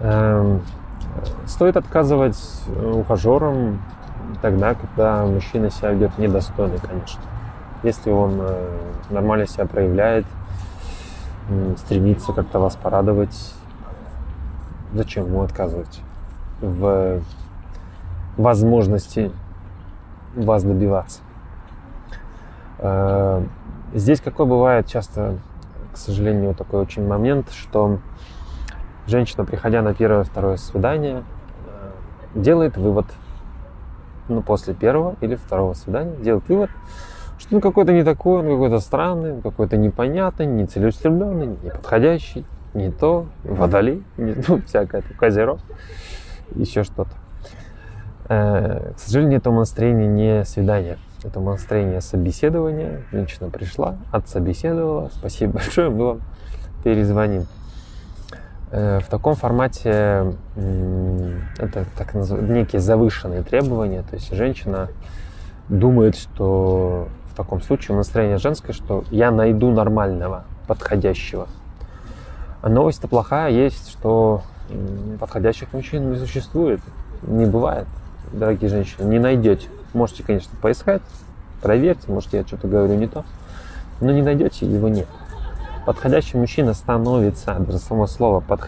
[0.00, 0.62] Эм,
[1.46, 2.38] стоит отказывать
[2.94, 3.82] ухажерам
[4.40, 7.20] тогда, когда мужчина себя ведет недостойно, конечно.
[7.82, 8.78] Если он э,
[9.10, 10.24] нормально себя проявляет,
[11.78, 13.54] стремится как-то вас порадовать,
[14.94, 16.00] зачем ему отказывать
[16.60, 17.20] в
[18.36, 19.32] возможности
[20.34, 21.20] вас добиваться?
[22.78, 23.44] Э,
[23.92, 25.36] здесь какой бывает часто,
[25.92, 27.98] к сожалению, такой очень момент, что
[29.06, 31.24] женщина, приходя на первое, второе свидание,
[32.34, 33.06] делает вывод,
[34.28, 36.70] ну, после первого или второго свидания, делает вывод,
[37.38, 42.44] что он какой-то не такой, он какой-то странный, какой-то непонятный, нецелеустремленный, неподходящий,
[42.74, 45.58] не то, водолей, не, ну, всякое, козерог,
[46.54, 47.10] еще что-то.
[48.28, 53.02] Э, к сожалению, это настроение не свидания, это настроение собеседования.
[53.10, 56.20] Женщина пришла, отсобеседовала, спасибо большое, вам
[56.84, 57.46] перезвоним.
[58.72, 60.36] Э, в таком формате
[61.58, 64.88] это так называемые некие завышенные требования, то есть женщина
[65.68, 71.48] думает, что в таком случае настроение женское, что я найду нормального, подходящего.
[72.62, 74.42] А новость-то плохая есть, что
[75.18, 76.80] подходящих мужчин не существует,
[77.22, 77.88] не бывает,
[78.32, 79.68] дорогие женщины, не найдете.
[79.94, 81.02] Можете, конечно, поискать,
[81.60, 83.24] проверьте, может, я что-то говорю не то,
[84.00, 85.08] но не найдете, его нет.
[85.86, 88.60] Подходящий мужчина становится, даже само слово подходящий